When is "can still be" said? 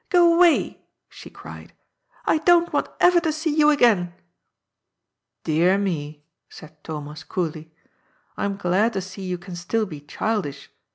9.37-9.99